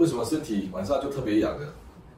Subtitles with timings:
[0.00, 1.66] 为什么身体晚上就特别痒呢？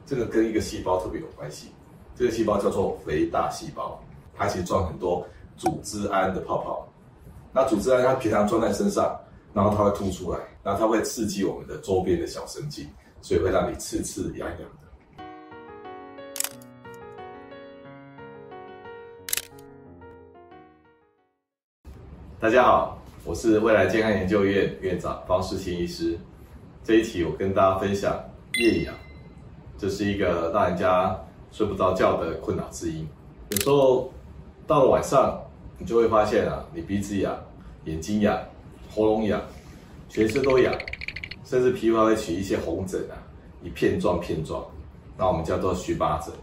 [0.05, 1.67] 这个跟一个细胞特别有关系。
[2.15, 4.01] 这个细胞叫做肥大细胞，
[4.33, 6.87] 它其实装很多组织胺的泡泡。
[7.51, 9.19] 那组织胺它平常装在身上，
[9.53, 12.87] 然后它会吐出来，然后它会刺激我们的周边的小神经，
[13.21, 14.65] 所以会让你刺刺痒痒的。
[22.39, 26.17] 大家好，我是未来健康研究院院长方识钦医师。
[26.83, 28.21] 这一期我跟大家分享
[28.59, 28.93] 夜痒，
[29.77, 31.17] 这是一个让人家
[31.49, 33.07] 睡不着觉的困扰之一。
[33.51, 34.11] 有时候
[34.67, 35.41] 到了晚上，
[35.77, 37.33] 你就会发现啊，你鼻子痒、
[37.85, 38.37] 眼睛痒、
[38.93, 39.41] 喉咙痒、
[40.09, 40.73] 全身都痒，
[41.45, 43.15] 甚至皮肤还会起一些红疹啊，
[43.63, 44.61] 一片状片状，
[45.17, 46.33] 那我们叫做荨麻疹。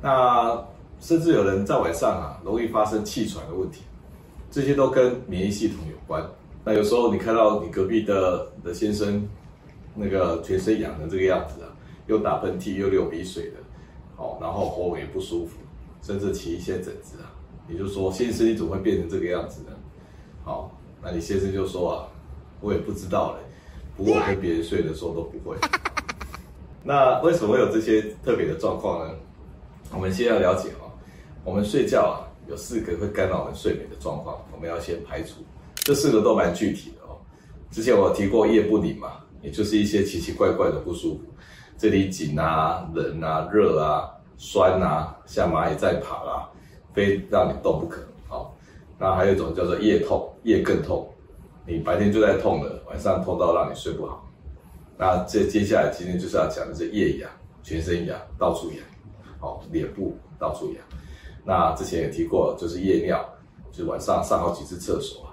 [0.00, 0.58] 那
[1.00, 3.82] 甚至有人在晚上啊，容易发生气喘的问题，
[4.50, 6.26] 这些都跟免疫系统有关。
[6.64, 9.26] 那有时候你看到你隔壁的的先生，
[9.94, 11.72] 那个全身痒的这个样子啊，
[12.06, 13.56] 又打喷嚏又流鼻水的，
[14.16, 15.56] 好，然后喉咙也不舒服，
[16.02, 17.32] 甚至起一些疹子啊，
[17.66, 19.72] 你就说先生你怎么会变成这个样子呢？
[20.44, 20.70] 好，
[21.02, 22.08] 那你先生就说啊，
[22.60, 23.40] 我也不知道嘞，
[23.96, 25.56] 不过我跟别人睡的时候都不会。
[26.84, 29.14] 那为什么会有这些特别的状况呢？
[29.92, 30.84] 我们先要了解啊，
[31.44, 35.36] 我们睡觉啊，有四个会干扰我们睡眠的状况，我们要先排除。
[35.88, 37.16] 这四个都蛮具体的哦。
[37.70, 41.24] 之前我提过夜不宁嘛，也就是一些奇奇怪怪的不舒服，
[41.78, 46.46] 这里紧啊、冷啊、热啊、酸啊，像蚂蚁在爬啦，
[46.92, 48.02] 非让你动不可。
[48.28, 48.54] 好，
[48.98, 51.08] 那还有一种叫做夜痛，夜更痛，
[51.66, 54.28] 你白天就在痛了，晚上痛到让你睡不好。
[54.98, 57.30] 那这接下来今天就是要讲的是夜痒，
[57.62, 58.80] 全身痒，到处痒，
[59.40, 60.84] 好，脸部到处痒。
[61.46, 63.26] 那之前也提过，就是夜尿，
[63.72, 65.26] 就晚上上好几次厕所。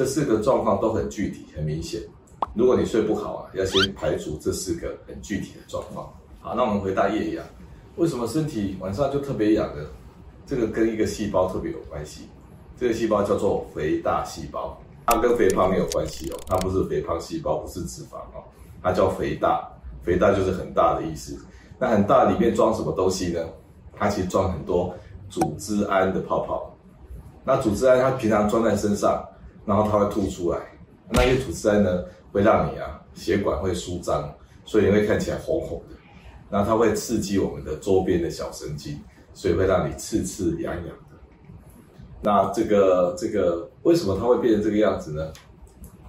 [0.00, 2.00] 这四个状况都很具体、很明显。
[2.54, 6.10] 如果你睡不好啊，要先排除这四个很具体的状况。
[6.40, 7.44] 好，那我们回答夜痒，
[7.96, 9.84] 为什么身体晚上就特别痒呢？
[10.46, 12.22] 这个跟一个细胞特别有关系。
[12.78, 14.74] 这个细胞叫做肥大细胞，
[15.04, 18.42] 它跟肥胖没有关系哦，它不是肥胖细胞，不是脂肪哦，
[18.82, 19.70] 它叫肥大。
[20.02, 21.38] 肥大就是很大的意思。
[21.78, 23.46] 那很大里面装什么东西呢？
[23.98, 24.94] 它其实装很多
[25.28, 26.74] 组织胺的泡泡。
[27.44, 29.22] 那组织胺它平常装在身上。
[29.64, 30.58] 然后它会吐出来，
[31.10, 34.32] 那些组织胺呢，会让你啊血管会舒张，
[34.64, 35.96] 所以你会看起来红红的。
[36.48, 38.98] 那它会刺激我们的周边的小神经，
[39.32, 41.16] 所以会让你刺刺痒痒的。
[42.22, 45.32] 那这个这个为什么它会变成这个样子呢？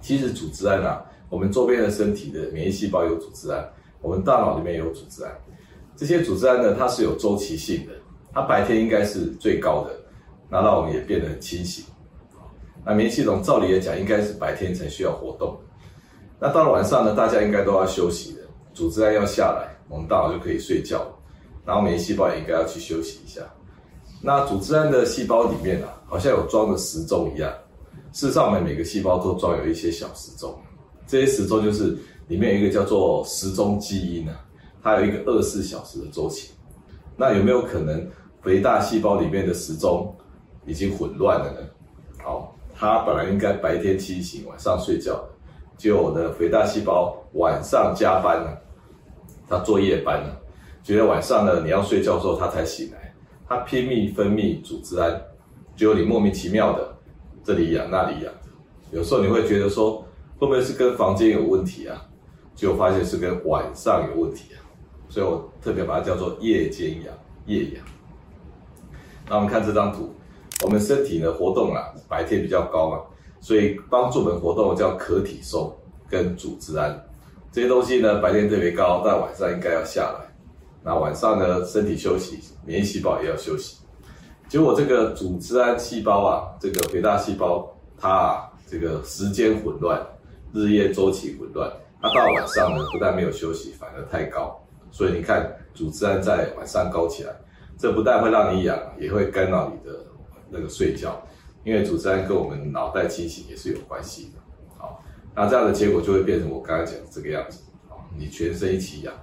[0.00, 5.32] 其实组织胺啊，我们周边的身体的免疫细胞有组织胺，我们大脑里面有组织胺。
[5.94, 7.92] 这些组织胺呢，它是有周期性的，
[8.32, 9.94] 它白天应该是最高的，
[10.48, 11.84] 那让我们也变得很清醒。
[12.84, 15.56] 那免疫系统照理来讲，应该是白天才需要活动。
[16.40, 18.40] 那到了晚上呢，大家应该都要休息的，
[18.74, 21.06] 组织胺要下来，我们大脑就可以睡觉。
[21.64, 23.40] 然后免疫细胞也应该要去休息一下。
[24.20, 27.52] 那组织胺的细胞里面啊，好像有装的时钟一样。
[28.12, 30.52] 事实上，我们每个细胞都装有一些小时钟。
[31.06, 34.44] 这些时钟就是里面有一个叫做时钟基因啊，
[34.82, 36.50] 它有一个二十四小时的周期。
[37.16, 38.04] 那有没有可能
[38.42, 40.12] 肥大细胞里面的时钟
[40.66, 41.60] 已经混乱了呢？
[42.24, 42.51] 好。
[42.82, 45.28] 它本来应该白天清醒，晚上睡觉的，
[45.76, 48.60] 结果我的肥大细胞晚上加班了，
[49.48, 50.36] 它做夜班了，
[50.82, 53.14] 觉得晚上呢你要睡觉的时候它才醒来，
[53.48, 55.22] 它拼命分泌组织胺，
[55.76, 56.92] 结果你莫名其妙的
[57.44, 58.32] 这里痒那里痒，
[58.90, 60.04] 有时候你会觉得说
[60.40, 62.04] 会不会是跟房间有问题啊？
[62.56, 64.58] 结果发现是跟晚上有问题啊，
[65.08, 67.14] 所以我特别把它叫做夜间痒、
[67.46, 67.84] 夜痒。
[69.28, 70.12] 那我们看这张图。
[70.62, 73.00] 我们身体的活动啊，白天比较高嘛，
[73.40, 75.74] 所以帮助我们活动叫可体松
[76.08, 77.04] 跟组织胺
[77.50, 80.32] 这些东西呢，白天特别高，但晚上应该要下来。
[80.84, 83.78] 那晚上呢，身体休息，免疫细胞也要休息。
[84.48, 87.68] 结果这个组织胺细胞啊，这个肥大细胞，
[87.98, 90.00] 它啊，这个时间混乱，
[90.52, 91.70] 日夜周期混乱，
[92.00, 94.58] 它到晚上呢，不但没有休息，反而太高。
[94.90, 97.32] 所以你看，组织胺在晚上高起来，
[97.76, 99.98] 这不但会让你痒，也会干扰你的。
[100.52, 101.20] 那个睡觉，
[101.64, 104.38] 因为组织胺跟我们脑袋清醒也是有关系的。
[104.76, 105.02] 好，
[105.34, 107.62] 那这样的结果就会变成我刚才讲的这个样子。
[107.88, 109.14] 好，你全身一起痒。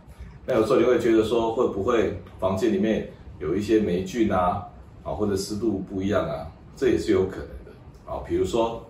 [0.45, 4.67] 那有时候你会觉得说，会不会房间里面有一些霉菌啊，
[5.03, 7.71] 啊，或者湿度不一样啊，这也是有可能的。
[8.03, 8.83] 好，比如说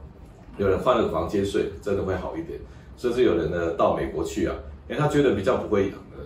[0.57, 2.59] 有人换了个房间睡，真的会好一点。
[2.95, 4.55] 甚至有人呢到美国去啊，
[4.89, 6.25] 因为他觉得比较不会痒的。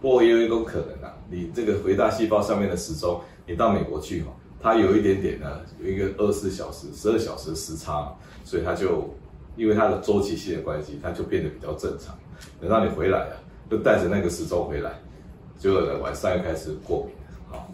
[0.00, 4.30] 不过也有一种可能啊，你这个肥大细胞上面的时钟，你到美国去哈。
[4.62, 8.14] 它有一点点呢，有一个二十四小时、十二小时的时差，
[8.44, 9.12] 所以它就
[9.56, 12.16] 因为它的周期性的关系，它就变得比较正常。
[12.60, 13.34] 等到你回来啊，
[13.68, 14.92] 就带着那个时钟回来，
[15.58, 17.14] 结果呢晚上又开始过敏。
[17.50, 17.68] 好，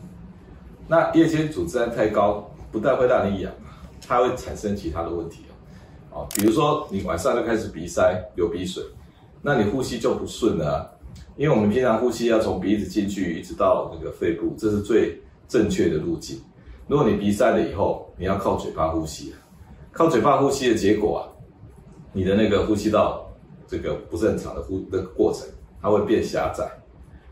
[0.88, 3.52] 那夜间组织胺太高，不但会让你痒，
[4.06, 5.44] 它会产生其他的问题
[6.10, 6.26] 哦。
[6.34, 8.82] 比如说你晚上就开始鼻塞、流鼻水，
[9.42, 10.94] 那你呼吸就不顺了。
[11.36, 16.40] 因为我们平常呼吸要从鼻子进去，一直到那个肺部，这是最正确的路径。
[16.88, 19.34] 如果你鼻塞了以后，你要靠嘴巴呼吸，
[19.92, 21.20] 靠嘴巴呼吸的结果啊，
[22.12, 23.30] 你的那个呼吸道
[23.66, 25.46] 这个不正常的呼的过程，
[25.82, 26.66] 它会变狭窄，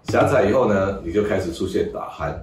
[0.04, 2.34] 狭窄以后呢，你就开始出现打鼾，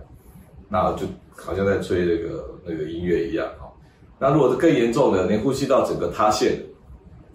[0.68, 1.06] 那就
[1.36, 3.72] 好像在吹那个那个音乐一样哈。
[4.18, 6.60] 那如果是更严重的，连呼吸道整个塌陷，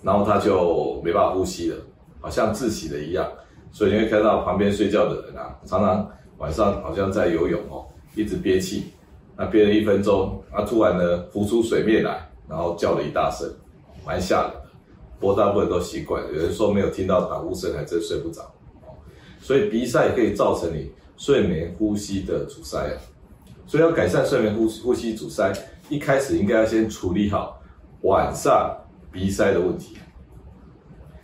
[0.02, 1.76] 然后他就没办法呼吸了，
[2.20, 3.25] 好像窒息了一样。
[3.70, 7.86] 所以你会看到旁边睡觉的人啊，常常晚上好像在游泳哦，
[8.16, 8.86] 一直憋气，
[9.38, 13.49] 那憋了一分钟，啊，突然呢浮出水面来，然后叫了一大声，
[14.05, 14.62] 蛮吓人的。
[15.20, 18.43] 不过大部分都习惯，有人说没有听到打呼声还真睡不着。
[19.40, 22.99] 所以鼻塞也可以造成你睡眠呼吸的阻塞啊。
[23.64, 25.52] 所以要改善睡眠呼吸呼吸阻塞，
[25.88, 27.62] 一开始应该要先处理好
[28.02, 28.76] 晚上
[29.12, 29.96] 鼻塞的问题。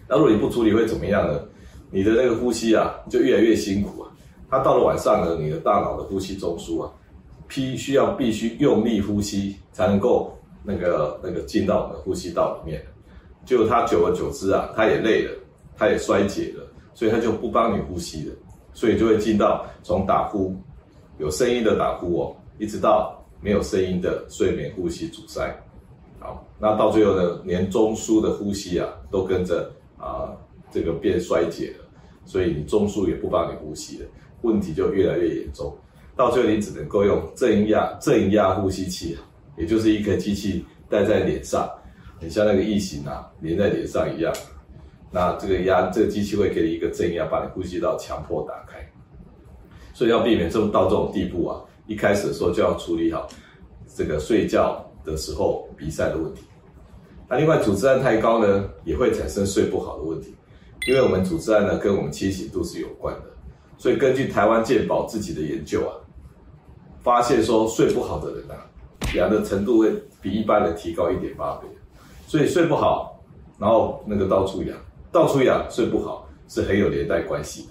[0.08, 1.40] 那如果你不处理会怎么样呢？
[1.90, 4.10] 你的那个呼吸啊，就越来越辛苦啊。
[4.48, 6.92] 它到了晚上呢，你的大脑的呼吸中枢啊，
[7.54, 12.84] 必须要必须用力呼吸，才能够那个那个进到我们的呼吸道里面。
[13.44, 15.32] 就它久而久之啊，它也累了，
[15.76, 18.34] 它也衰竭了，所以它就不帮你呼吸了，
[18.72, 20.56] 所以就会进到从打呼
[21.18, 25.54] 有声音的打呼哦，一直到没有声音的睡眠呼吸阻塞。
[26.18, 30.32] 好，那到最后呢，连中枢的呼吸啊，都跟着啊
[30.70, 31.84] 这个变衰竭了。
[32.24, 34.08] 所以你中枢也不帮你呼吸了，
[34.40, 35.76] 问题就越来越严重，
[36.16, 39.16] 到最后你只能够用正压正压呼吸器，
[39.56, 41.68] 也就是一个机器戴在脸上，
[42.20, 44.32] 很像那个异形啊，粘在脸上一样。
[45.10, 48.78] 那这个压这个机器会给你一个正压，把你呼吸道强迫打开。
[49.92, 53.28] 所以要避免这么到这种地步啊，一开始的时候就要处理好
[53.94, 56.42] 这个睡觉的时候鼻塞的问题。
[57.28, 60.34] 那另外组织胺太高呢，也会产生睡不好的问题。
[60.86, 63.22] 因为我们组织胺呢，跟我们清醒度是有关的，
[63.78, 65.96] 所以根据台湾健保自己的研究啊，
[67.04, 68.56] 发现说睡不好的人啊，
[69.14, 69.92] 痒的程度会
[70.22, 71.68] 比一般人提高一点八倍，
[72.26, 73.20] 所以睡不好，
[73.58, 74.76] 然后那个到处痒，
[75.12, 77.68] 到处痒，睡不好是很有连带关系的。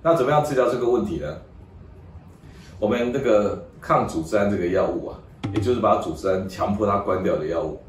[0.00, 1.36] 那怎么样治疗这个问题呢？
[2.78, 5.18] 我们那个抗组织胺这个药物啊，
[5.52, 7.80] 也就是把组织胺强迫它关掉的药物，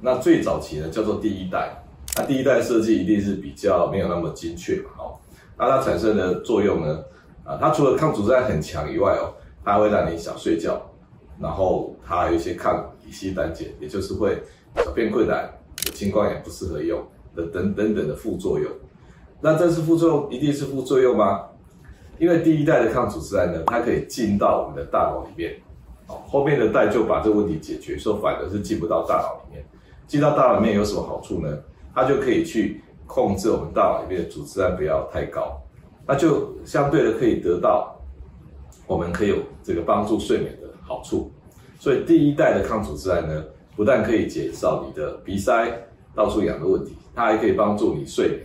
[0.00, 1.80] 那最早期呢叫做第一代。
[2.16, 5.14] 那第一代设计一定是比较没有那么精确嘛，哦，
[5.56, 7.04] 那它产生的作用呢，
[7.44, 9.32] 啊，它除了抗组织胺很强以外哦，
[9.64, 10.80] 它会让你想睡觉，
[11.40, 14.36] 然后它有一些抗乙烯胆碱，也就是会
[14.76, 15.50] 小便困难、
[15.86, 17.00] 有青光眼不适合用
[17.34, 18.70] 的等等等的副作用。
[19.40, 21.46] 那这是副作用，一定是副作用吗？
[22.18, 25.54] 因为第一代的抗组织胺呢，它可以进到我们的大脑里面，
[26.06, 29.64] 哦，后面的代就把这个问题解决，说反而是进不到大脑里面。
[30.06, 31.58] 进到大脑里面有什么好处呢？
[31.94, 35.60] 它就可以去控制我们大脑里面的组织胺不要太高，
[36.06, 37.96] 那就相对的可以得到
[38.92, 41.32] 我们可以有这个帮助睡眠的好处。
[41.78, 43.44] 所以第一代的抗组织胺呢，
[43.74, 45.68] 不但可以减少你的鼻塞、
[46.14, 48.40] 到处痒的问题，它还可以帮助你睡眠。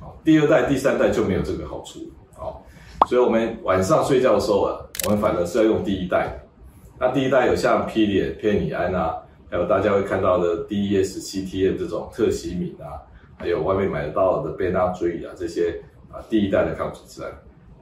[0.00, 2.00] 好，第二代、第三代就没有这个好处。
[2.34, 2.66] 好，
[3.08, 6.40] 所以我们晚上睡觉的时候啊，我们反而是要用第一代。
[6.98, 9.22] 那第一代有像匹列偏尼胺啊。
[9.48, 12.98] 还有大家会看到的 DES-CTM 这种特西敏啊，
[13.38, 17.30] 还有外面买得到的贝纳追啊，这些啊第一代的抗组织胺，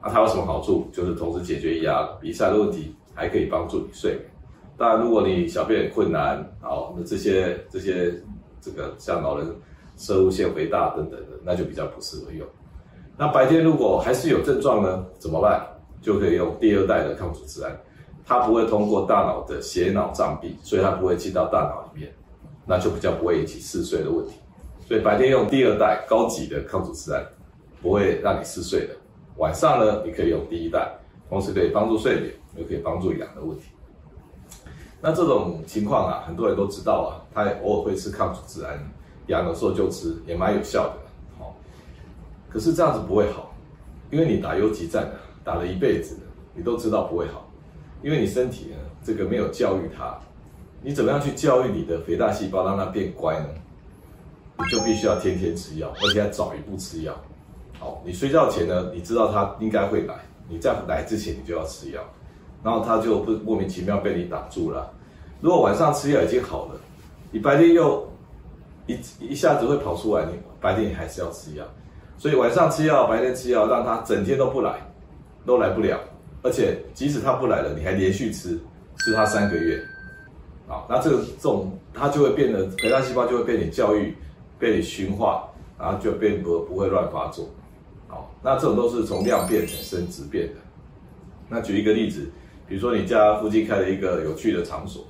[0.04, 0.86] 那它有什么好处？
[0.92, 4.24] 就是同时解决痒、鼻塞的问题，还可以帮助你睡眠。
[4.76, 8.12] 当然，如果你小便困难，好，那这些这些
[8.60, 9.46] 这个像老人
[9.96, 12.46] 摄护腺肥大等等的，那就比较不适合用。
[13.16, 15.66] 那白天如果还是有症状呢，怎么办？
[16.02, 17.74] 就可以用第二代的抗组织胺。
[18.26, 22.12] 它不会通过大脑的血脑障壁，所以它不会进到大脑里面，
[22.66, 24.34] 那就比较不会引起嗜睡的问题。
[24.86, 27.24] 所以白天用第二代高级的抗组织胺，
[27.80, 28.94] 不会让你嗜睡的。
[29.36, 30.94] 晚上呢，你可以用第一代，
[31.28, 33.66] 同时可以帮助睡眠，又可以帮助养的问题。
[35.00, 38.78] 那这种情况啊，很多人都知道啊，他也偶尔会吃抗组织胺，
[39.26, 40.94] 痒的时候就吃，也蛮有效的。
[41.38, 41.54] 好，
[42.48, 43.52] 可是这样子不会好，
[44.10, 46.16] 因为你打游击战啊，打了一辈子，
[46.54, 47.50] 你都知道不会好。
[48.02, 50.18] 因为你身体呢，这个没有教育它，
[50.82, 53.48] 你怎么样去教育你的肥大细胞让它变乖呢？
[54.58, 57.14] 你就必须要天天吃药，而且要早一步吃药。
[57.78, 60.14] 好，你睡觉前呢，你知道它应该会来，
[60.48, 62.00] 你在来之前你就要吃药，
[62.62, 64.90] 然后它就不莫名其妙被你挡住了。
[65.40, 66.80] 如果晚上吃药已经好了，
[67.30, 68.08] 你白天又
[68.86, 71.64] 一一下子会跑出来，你白天你还是要吃药，
[72.16, 74.76] 所以晚上吃药，白天吃药，让他整天都不来，
[75.44, 75.98] 都来不了。
[76.42, 78.58] 而且即使他不来了，你还连续吃，
[78.98, 79.78] 吃他三个月，
[80.68, 84.14] 啊，那这个这种他就会变得肥大细胞就会被你教育，
[84.58, 87.48] 被你驯化，然后就变不不会乱发作，
[88.44, 90.60] 那这种都是从量变产生质变的。
[91.48, 92.30] 那举一个例子，
[92.68, 95.06] 比如说你家附近开了一个有趣的场所，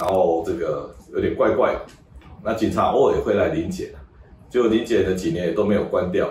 [0.00, 1.80] 然后这个有点怪怪的，
[2.42, 3.90] 那警察偶尔也会来临检，
[4.48, 6.26] 结果临检了几年也都没有关掉，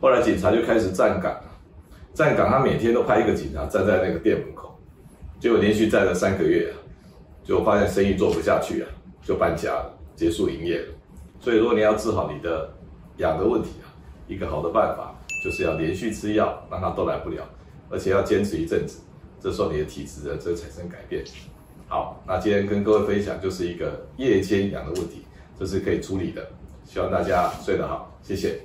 [0.00, 1.32] 后来警察就开始站岗。
[2.12, 4.78] 站岗，他每天都派一个警察站在那个店门口，
[5.40, 6.74] 结果连续站了三个月啊，
[7.42, 8.88] 就发现生意做不下去啊，
[9.22, 10.88] 就搬家了，结束营业了。
[11.40, 12.70] 所以，如果你要治好你的
[13.16, 13.88] 痒的问题啊，
[14.28, 15.11] 一个好的办法
[15.42, 17.42] 就是要连续吃药，让他都来不了，
[17.90, 19.00] 而且要坚持一阵子，
[19.40, 21.24] 这时候你的体质呢，就会产生改变。
[21.88, 25.26] 好，那今天跟各位分享就是一个夜间痒的问题，
[25.58, 26.48] 这是可以处理的，
[26.84, 28.60] 希望大家睡得好，谢谢。